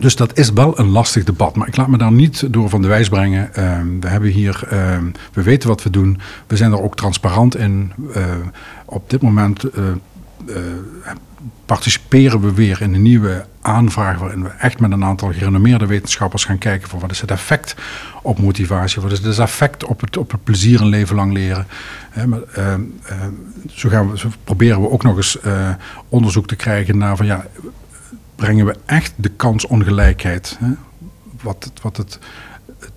[0.00, 2.82] Dus dat is wel een lastig debat, maar ik laat me daar niet door van
[2.82, 3.54] de wijs brengen.
[3.54, 7.56] Ehm, we hebben hier, ehm, we weten wat we doen, we zijn er ook transparant
[7.56, 7.92] in.
[8.16, 8.22] Uh,
[8.84, 9.84] op dit moment uh,
[11.66, 16.44] participeren we weer in een nieuwe aanvraag waarin we echt met een aantal gerenommeerde wetenschappers
[16.44, 17.74] gaan kijken voor wat is het effect
[18.22, 21.66] op motivatie, wat is het effect op het, op het plezier een leven lang leren.
[22.26, 22.74] maar, uh,
[23.70, 25.70] zo, gaan we, zo proberen we ook nog eens uh,
[26.08, 27.46] onderzoek te krijgen naar van ja,
[28.34, 30.70] brengen we echt de kansongelijkheid, hè,
[31.42, 32.18] wat, het, wat het,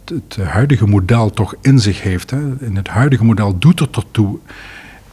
[0.06, 2.32] het, huidige model toch in zich heeft.
[2.32, 2.40] Hè.
[2.60, 4.38] In het huidige model doet het ertoe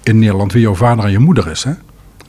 [0.03, 1.65] in Nederland wie jouw vader en je moeder is.
[1.65, 1.73] Hè.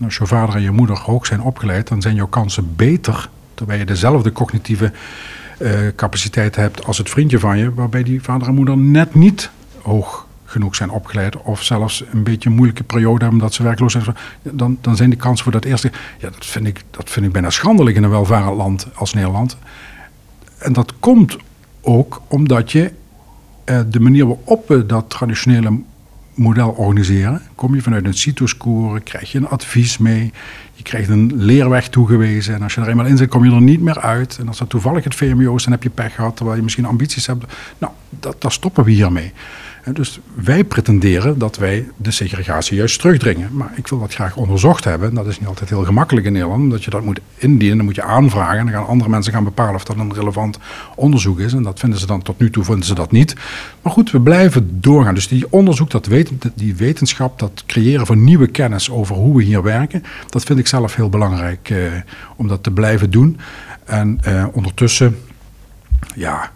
[0.03, 3.79] Als je vader en je moeder hoog zijn opgeleid, dan zijn jouw kansen beter, terwijl
[3.79, 4.91] je dezelfde cognitieve
[5.59, 9.49] uh, capaciteit hebt als het vriendje van je, waarbij die vader en moeder net niet
[9.81, 13.91] hoog genoeg zijn opgeleid of zelfs een beetje een moeilijke periode hebben omdat ze werkloos
[13.91, 14.05] zijn,
[14.41, 15.91] dan, dan zijn die kansen voor dat eerste.
[16.19, 19.57] Ja, dat vind ik, dat vind ik bijna schandelijk in een welvarend land als Nederland.
[20.57, 21.37] En dat komt
[21.81, 22.91] ook omdat je
[23.65, 25.79] uh, de manier waarop we dat traditionele
[26.35, 27.41] model organiseren.
[27.55, 30.31] Kom je vanuit een CITO-score, krijg je een advies mee.
[30.73, 32.53] Je krijgt een leerweg toegewezen.
[32.53, 34.37] En als je er eenmaal in zit, kom je er niet meer uit.
[34.39, 36.35] En als dat toevallig het VMBO is, dan heb je pech gehad...
[36.35, 37.53] terwijl je misschien ambities hebt.
[37.77, 39.31] Nou, dat, daar stoppen we hiermee.
[39.93, 43.49] Dus wij pretenderen dat wij de segregatie juist terugdringen.
[43.51, 45.13] Maar ik wil dat graag onderzocht hebben.
[45.13, 46.61] Dat is niet altijd heel gemakkelijk in Nederland.
[46.61, 48.57] Omdat je dat moet indienen, dan moet je aanvragen.
[48.57, 50.59] En dan gaan andere mensen gaan bepalen of dat een relevant
[50.95, 51.53] onderzoek is.
[51.53, 53.35] En dat vinden ze dan tot nu toe vinden ze dat niet.
[53.81, 55.13] Maar goed, we blijven doorgaan.
[55.13, 59.43] Dus die onderzoek, dat weten, die wetenschap, dat creëren van nieuwe kennis over hoe we
[59.43, 60.03] hier werken.
[60.29, 61.77] Dat vind ik zelf heel belangrijk eh,
[62.35, 63.39] om dat te blijven doen.
[63.85, 65.17] En eh, ondertussen,
[66.15, 66.51] ja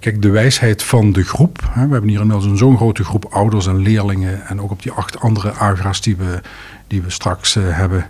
[0.00, 1.58] kijk, de wijsheid van de groep.
[1.70, 4.46] Hè, we hebben hier inmiddels zo'n grote groep ouders en leerlingen.
[4.46, 6.40] En ook op die acht andere agra's die we,
[6.86, 8.06] die we straks uh, hebben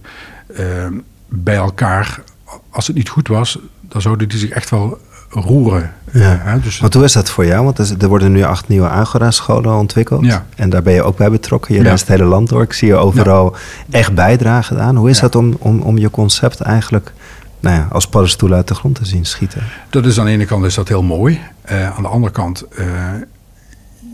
[0.60, 0.86] uh,
[1.28, 2.22] bij elkaar.
[2.70, 4.98] Als het niet goed was, dan zouden die zich echt wel
[5.30, 5.92] roeren.
[6.12, 6.38] Ja.
[6.42, 7.64] Hè, dus Want hoe is dat voor jou?
[7.64, 10.24] Want er worden nu acht nieuwe Agora-scholen ontwikkeld.
[10.24, 10.46] Ja.
[10.56, 11.74] En daar ben je ook bij betrokken.
[11.74, 11.86] Je ja.
[11.86, 12.62] reist het hele land door.
[12.62, 13.98] Ik zie je overal ja.
[13.98, 14.96] echt bijdragen aan.
[14.96, 17.12] Hoe is dat om, om, om je concept eigenlijk
[17.62, 19.62] nou ja, als paddenstoel uit de grond te zien schieten.
[19.90, 21.40] Dat is aan de ene kant is dat heel mooi.
[21.70, 22.86] Uh, aan de andere kant, uh,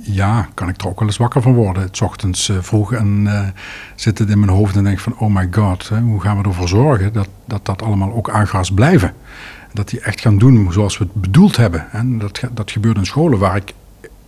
[0.02, 1.82] ja, kan ik er ook wel eens wakker van worden.
[1.82, 3.28] Het ochtends uh, vroeg en
[3.94, 6.48] zit het in mijn hoofd en denk van, oh my god, hè, hoe gaan we
[6.48, 9.14] ervoor zorgen dat dat, dat allemaal ook aangras blijven?
[9.72, 11.86] Dat die echt gaan doen zoals we het bedoeld hebben.
[11.92, 13.74] En dat, dat gebeurt in scholen waar ik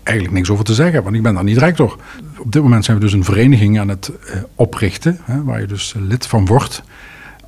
[0.02, 1.96] eigenlijk niks over te zeggen heb, want ik ben daar niet rector.
[2.38, 4.10] Op dit moment zijn we dus een vereniging aan het
[4.54, 6.82] oprichten, hè, waar je dus lid van wordt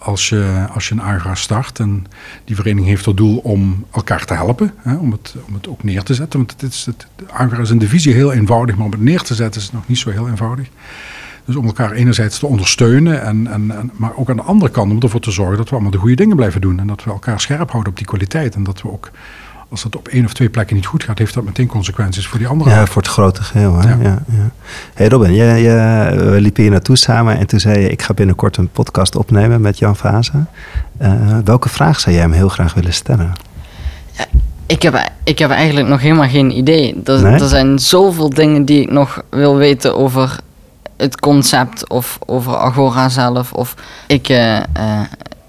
[0.03, 1.79] als je, als je een AGRA start.
[1.79, 2.07] En
[2.45, 5.83] die vereniging heeft tot doel om elkaar te helpen, hè, om, het, om het ook
[5.83, 6.39] neer te zetten.
[6.39, 9.35] Want het is, het, AGRA is een divisie heel eenvoudig, maar om het neer te
[9.35, 10.69] zetten is het nog niet zo heel eenvoudig.
[11.45, 14.91] Dus om elkaar enerzijds te ondersteunen, en, en, en, maar ook aan de andere kant
[14.91, 16.79] om ervoor te zorgen dat we allemaal de goede dingen blijven doen.
[16.79, 18.55] En dat we elkaar scherp houden op die kwaliteit.
[18.55, 19.11] En dat we ook
[19.73, 22.39] als het op één of twee plekken niet goed gaat, heeft dat meteen consequenties voor
[22.39, 22.71] die andere.
[22.71, 23.79] Ja, voor het grote geheel.
[23.79, 23.89] Hè?
[23.89, 23.99] Ja.
[24.03, 24.51] Ja, ja.
[24.95, 28.15] Hey Robin, je, je, we liepen hier naartoe samen en toen zei je: Ik ga
[28.15, 30.47] binnenkort een podcast opnemen met Jan Vaza.
[31.03, 33.33] Uh, welke vraag zou jij hem heel graag willen stellen?
[34.13, 34.25] Ja,
[34.67, 37.01] ik, heb, ik heb eigenlijk nog helemaal geen idee.
[37.05, 40.37] Er, er zijn zoveel dingen die ik nog wil weten over
[40.97, 43.53] het concept of over Agora zelf.
[43.53, 43.75] Of
[44.07, 44.63] ik, uh, uh,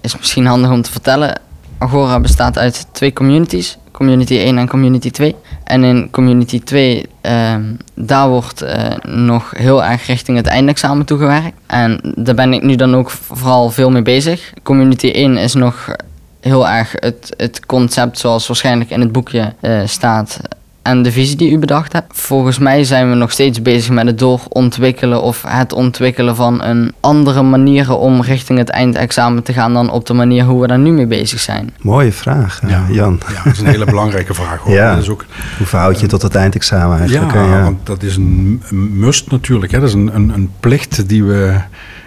[0.00, 1.40] is misschien handig om te vertellen.
[1.78, 3.78] Agora bestaat uit twee communities.
[3.94, 5.34] Community 1 en Community 2.
[5.64, 7.54] En in Community 2, uh,
[7.94, 8.70] daar wordt uh,
[9.02, 11.56] nog heel erg richting het eindexamen toegewerkt.
[11.66, 14.52] En daar ben ik nu dan ook vooral veel mee bezig.
[14.62, 15.96] Community 1 is nog
[16.40, 20.40] heel erg het, het concept zoals waarschijnlijk in het boekje uh, staat
[20.84, 22.20] en de visie die u bedacht hebt.
[22.20, 26.92] Volgens mij zijn we nog steeds bezig met het doorontwikkelen of het ontwikkelen van een
[27.00, 30.78] andere manieren om richting het eindexamen te gaan dan op de manier hoe we daar
[30.78, 31.74] nu mee bezig zijn.
[31.80, 33.20] Mooie vraag, ja, Jan.
[33.34, 34.58] Ja, dat is een hele belangrijke vraag.
[34.60, 34.72] Hoor.
[34.84, 34.94] Ja.
[34.94, 35.24] Dat is ook,
[35.58, 37.32] hoe verhoud je uh, tot het eindexamen eigenlijk?
[37.32, 39.72] Ja, ja, want dat is een must natuurlijk.
[39.72, 39.78] Hè.
[39.78, 41.60] Dat is een, een, een plicht die we,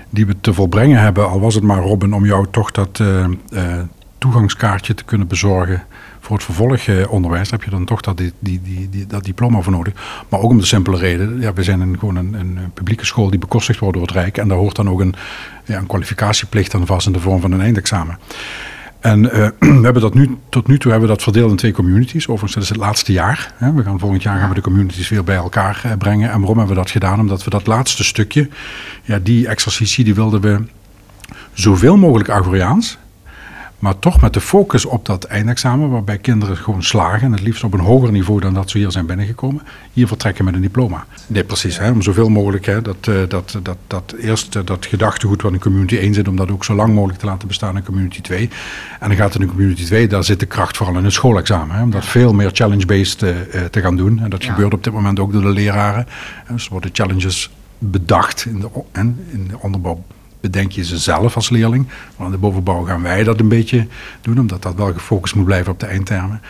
[0.09, 1.29] die we te volbrengen hebben.
[1.29, 3.25] Al was het maar, Robin, om jou toch dat uh,
[4.17, 5.83] toegangskaartje te kunnen bezorgen
[6.19, 9.93] voor het vervolgonderwijs heb je dan toch dat, die, die, die, dat diploma voor nodig.
[10.29, 13.29] Maar ook om de simpele reden, ja, we zijn een, gewoon een, een publieke school
[13.29, 14.37] die bekostigd wordt door het Rijk.
[14.37, 15.15] En daar hoort dan ook een,
[15.65, 18.17] ja, een kwalificatieplicht aan vast in de vorm van een eindexamen.
[18.99, 19.49] En eh,
[19.79, 22.27] we hebben dat nu, tot nu toe hebben we dat verdeeld in twee communities.
[22.27, 23.53] Overigens, dat is het laatste jaar.
[23.55, 23.73] Hè.
[23.73, 26.31] We gaan volgend jaar gaan we de communities weer bij elkaar eh, brengen.
[26.31, 27.19] En waarom hebben we dat gedaan?
[27.19, 28.49] Omdat we dat laatste stukje,
[29.03, 30.63] ja, die exercitie, die wilden we
[31.53, 32.97] zoveel mogelijk Agoriaans
[33.79, 37.63] maar toch met de focus op dat eindexamen, waarbij kinderen gewoon slagen, en het liefst
[37.63, 39.61] op een hoger niveau dan dat ze hier zijn binnengekomen,
[39.93, 41.05] hier vertrekken met een diploma.
[41.27, 41.77] Nee, precies.
[41.77, 45.59] Hè, om zoveel mogelijk hè, dat, eh, dat, dat, dat eerst dat gedachtegoed wat in
[45.59, 48.49] community 1 zit, om dat ook zo lang mogelijk te laten bestaan in community 2.
[48.99, 51.75] En dan gaat in community 2, daar zit de kracht vooral in het schoolexamen.
[51.75, 53.29] Hè, om dat veel meer challenge-based uh,
[53.71, 54.19] te gaan doen.
[54.19, 56.07] En dat gebeurt op dit moment ook door de leraren.
[56.51, 58.69] Dus er worden challenges bedacht in de,
[59.31, 60.03] in de onderbouw
[60.41, 61.87] bedenk je ze zelf als leerling.
[62.17, 63.87] Maar aan de bovenbouw gaan wij dat een beetje
[64.21, 66.41] doen, omdat dat wel gefocust moet blijven op de eindtermen.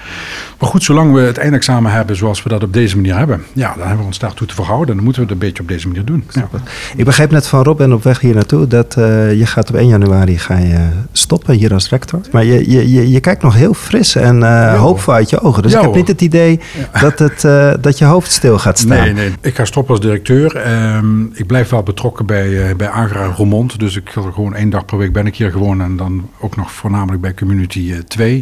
[0.59, 3.69] Maar goed, zolang we het eindexamen hebben zoals we dat op deze manier hebben, ja,
[3.73, 4.95] dan hebben we ons daartoe te verhouden.
[4.95, 6.23] Dan moeten we het een beetje op deze manier doen.
[6.29, 6.49] Ja.
[6.95, 9.75] Ik begreep net van Rob en op weg hier naartoe dat uh, je gaat op
[9.75, 12.21] 1 januari ga je stoppen hier als rector.
[12.31, 15.63] Maar je, je, je, je kijkt nog heel fris en uh, hoopvol uit je ogen.
[15.63, 16.59] Dus ik heb niet het idee
[17.01, 18.97] dat, het, uh, dat je hoofd stil gaat staan.
[18.97, 19.31] Nee, nee.
[19.41, 20.75] Ik ga stoppen als directeur.
[20.95, 23.35] Um, ik blijf wel betrokken bij, bij Agra.
[23.77, 26.29] Dus ik ga er gewoon één dag per week ben ik hier gewoon en dan
[26.39, 28.31] ook nog voornamelijk bij Community 2.
[28.31, 28.37] Eh,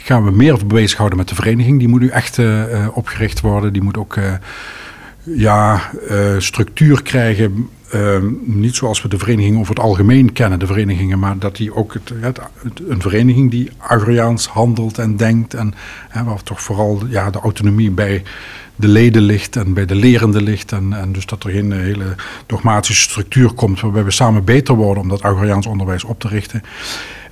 [0.00, 1.78] ik ga me meer bezighouden met de vereniging.
[1.78, 3.72] Die moet nu echt uh, opgericht worden.
[3.72, 4.18] Die moet ook
[5.22, 5.90] ja,
[6.38, 7.68] structuur krijgen.
[8.44, 11.94] niet zoals we de vereniging over het algemeen kennen, de verenigingen, maar dat die ook
[11.94, 12.40] het, het,
[12.88, 15.74] een vereniging die Agriaans handelt en denkt en
[16.24, 18.22] waar toch vooral ja, de autonomie bij
[18.76, 20.72] de leden ligt en bij de lerende ligt.
[20.72, 22.14] En, en dus dat er geen hele
[22.46, 26.62] dogmatische structuur komt waarbij we samen beter worden om dat Agoriaans onderwijs op te richten.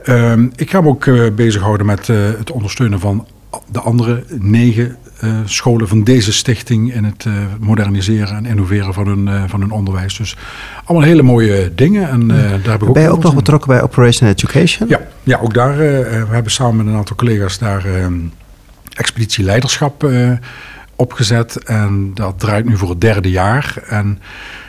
[0.04, 3.26] Uh, ik ga me ook uh, bezighouden met uh, het ondersteunen van
[3.72, 4.96] de andere negen
[5.44, 7.26] scholen van deze stichting in het
[7.60, 10.16] moderniseren en innoveren van hun, van hun onderwijs.
[10.16, 10.36] Dus
[10.84, 12.08] allemaal hele mooie dingen.
[12.08, 14.88] En, daar heb ik ook ben je ook nog betrokken bij Operation Education?
[14.88, 15.76] Ja, ja ook daar.
[15.76, 18.14] we hebben samen met een aantal collega's daar ehm,
[18.94, 20.02] expeditie leiderschap
[20.96, 23.76] opgezet en dat draait nu voor het derde jaar.
[23.88, 24.18] En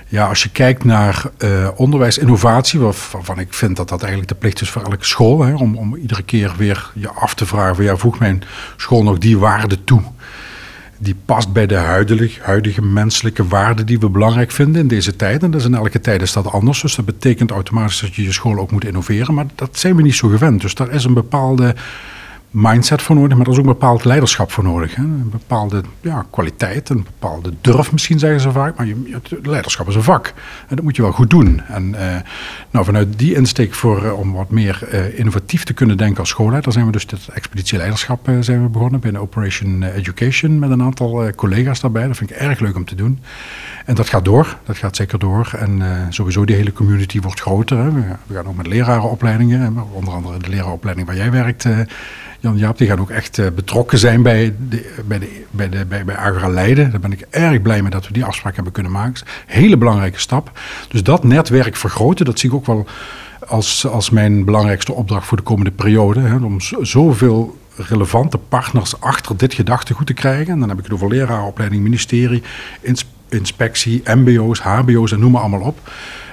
[0.08, 4.62] ja, als je kijkt naar uh, onderwijsinnovatie, waarvan ik vind dat dat eigenlijk de plicht
[4.62, 7.86] is voor elke school, hè, om, om iedere keer weer je af te vragen: van,
[7.86, 8.44] ja, voegt mijn
[8.78, 10.02] school nog die waarde toe?
[10.98, 15.44] Die past bij de huidige, huidige menselijke waarden die we belangrijk vinden in deze tijd.
[15.44, 16.82] En dus in elke tijd is dat anders.
[16.82, 19.34] Dus dat betekent automatisch dat je je school ook moet innoveren.
[19.34, 20.62] Maar dat zijn we niet zo gewend.
[20.62, 21.76] Dus daar is een bepaalde
[22.56, 24.96] mindset voor nodig, maar er is ook bepaald leiderschap voor nodig.
[24.96, 25.04] Hè?
[25.04, 29.96] Een bepaalde ja, kwaliteit, een bepaalde durf misschien zeggen ze vaak, maar je, leiderschap is
[29.96, 30.34] een vak.
[30.68, 31.62] En dat moet je wel goed doen.
[31.68, 32.16] En uh,
[32.72, 36.30] nou, vanuit die insteek voor, uh, om wat meer uh, innovatief te kunnen denken als
[36.30, 40.82] schoolleider, zijn we dus dit expeditie leiderschap zijn we begonnen binnen Operation Education met een
[40.82, 42.08] aantal collega's daarbij.
[42.08, 43.20] Dat vind ik erg leuk om te doen.
[43.86, 45.52] En dat gaat door, dat gaat zeker door.
[45.58, 47.78] En sowieso die hele community wordt groter.
[47.78, 47.92] Hè?
[47.92, 51.66] We, we, gaan ook met lerarenopleidingen, onder andere de lerarenopleiding waar jij werkt
[52.46, 55.86] Jan Jaap, die gaan ook echt uh, betrokken zijn bij, de, bij, de, bij, de,
[55.86, 56.92] bij, bij Agra Leiden.
[56.92, 59.26] Daar ben ik erg blij mee dat we die afspraak hebben kunnen maken.
[59.46, 60.60] Hele belangrijke stap.
[60.88, 62.86] Dus dat netwerk vergroten, dat zie ik ook wel
[63.48, 66.20] als, als mijn belangrijkste opdracht voor de komende periode.
[66.20, 70.54] Hè, om zoveel relevante partners achter dit gedachtegoed te krijgen.
[70.54, 72.44] En dan heb ik het over leraaropleiding, ministerie,
[73.30, 75.80] inspectie, mbo's, hbo's en noem maar allemaal op.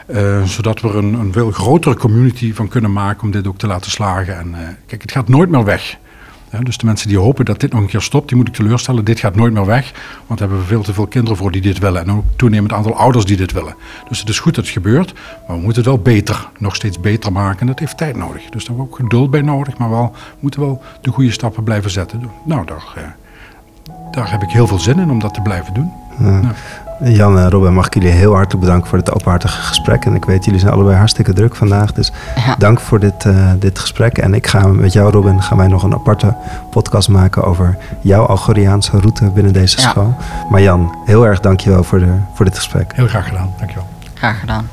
[0.07, 3.59] Uh, zodat we er een, een, veel grotere community van kunnen maken om dit ook
[3.59, 4.38] te laten slagen.
[4.38, 5.99] En uh, kijk, het gaat nooit meer weg.
[6.53, 8.55] Ja, dus de mensen die hopen dat dit nog een keer stopt, die moet ik
[8.55, 9.05] teleurstellen.
[9.05, 9.93] Dit gaat nooit meer weg,
[10.27, 12.03] want daar hebben we veel te veel kinderen voor die dit willen.
[12.03, 13.75] En ook toenemend aantal ouders die dit willen.
[14.09, 15.15] Dus het is goed dat het gebeurt,
[15.47, 17.61] maar we moeten het wel beter, nog steeds beter maken.
[17.61, 18.43] En dat heeft tijd nodig.
[18.43, 21.31] Dus daar hebben we ook geduld bij nodig, maar wel, we moeten wel de goede
[21.31, 22.31] stappen blijven zetten.
[22.45, 23.03] Nou, daar, uh,
[24.11, 25.93] daar heb ik heel veel zin in om dat te blijven doen.
[26.19, 26.55] Ja.
[27.05, 30.05] Jan en Robin, mag ik jullie heel hartelijk bedanken voor dit openhartige gesprek.
[30.05, 31.93] En ik weet, jullie zijn allebei hartstikke druk vandaag.
[31.93, 32.12] Dus
[32.59, 34.19] dank voor dit, uh, dit gesprek.
[34.19, 36.35] En ik ga met jou, Robin, gaan wij nog een aparte
[36.71, 39.88] podcast maken over jouw Algoriaanse route binnen deze ja.
[39.88, 40.15] school.
[40.51, 42.93] Maar Jan, heel erg dankjewel voor, de, voor dit gesprek.
[42.95, 43.87] Heel graag gedaan, dankjewel.
[44.15, 44.69] Graag gedaan.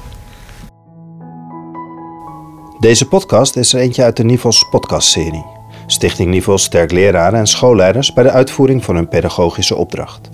[2.79, 5.45] Deze podcast is er eentje uit de Nivels podcastserie.
[5.85, 10.29] Stichting Nivels sterk leraren en schoolleiders bij de uitvoering van hun pedagogische opdracht.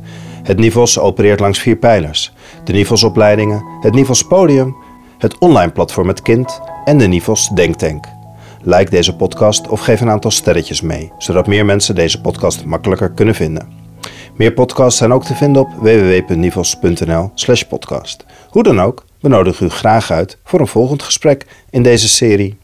[0.45, 2.33] Het Nivos opereert langs vier pijlers.
[2.63, 4.75] De Nivos-opleidingen, het Nivos Podium,
[5.17, 8.05] het online platform Het Kind en de Nivos Denktank.
[8.61, 13.11] Like deze podcast of geef een aantal sterretjes mee, zodat meer mensen deze podcast makkelijker
[13.11, 13.67] kunnen vinden.
[14.35, 18.25] Meer podcasts zijn ook te vinden op www.nivos.nl/podcast.
[18.49, 22.57] Hoe dan ook, we nodigen u graag uit voor een volgend gesprek in deze serie.